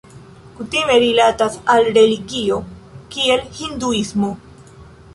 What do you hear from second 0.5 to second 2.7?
Kutime rilatas al religio,